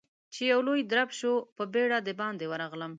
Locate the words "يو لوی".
0.51-0.81